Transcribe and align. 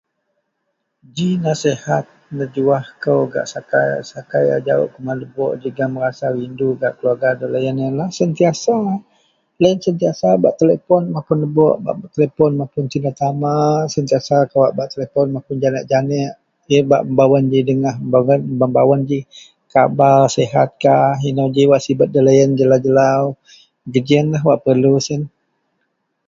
Ji 1.15 1.29
nasihat 1.45 2.05
nejuwah 2.37 2.83
kou 3.03 3.21
gak 3.33 3.47
sakai-sakai 3.53 4.45
a 4.55 4.57
jawok 4.65 4.89
kuman 4.93 5.17
lebok 5.21 5.51
jegum 5.61 5.93
rasa 6.03 6.25
rindu 6.37 6.69
gak 6.81 6.93
keluarga 6.97 7.29
doloyen 7.39 7.77
iyenlah 7.81 8.09
sentiasa 8.19 8.75
loyen 9.59 9.79
sentiasa 9.85 10.27
bak 10.43 10.53
telepon 10.59 11.03
mapun 11.13 11.37
lebok 11.43 11.75
sentiasa 11.79 12.27
bak 12.59 12.69
telepon 12.73 12.91
tina 12.91 13.11
tama 13.19 13.55
sentiasa 13.93 14.35
bak 14.77 14.87
telepon 14.93 15.25
janek-janek 15.63 16.31
bak 16.91 17.01
mebawen 17.07 17.43
ji 17.51 17.59
dengah 17.69 17.95
mebawen 18.63 19.01
kabar 19.73 20.19
sihat 20.35 20.69
kah 20.83 21.13
eno 21.29 21.45
ji 21.55 21.63
wak 21.71 21.81
sibet 21.85 22.09
doloyen 22.15 22.49
jelau-jelau 22.59 23.23
geji 23.93 24.13
iyen 24.15 24.27
lah 24.33 24.41
wak 24.49 24.59
perlu. 24.65 24.93